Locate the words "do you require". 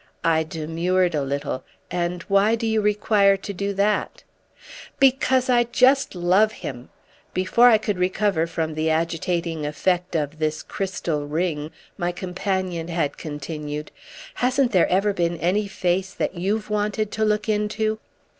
2.55-3.37